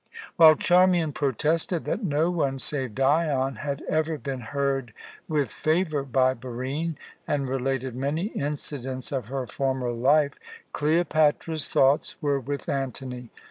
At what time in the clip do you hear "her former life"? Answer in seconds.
9.27-10.33